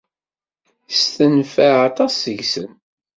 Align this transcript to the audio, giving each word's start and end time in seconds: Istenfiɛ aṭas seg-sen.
Istenfiɛ 0.93 1.75
aṭas 1.87 2.13
seg-sen. 2.21 2.71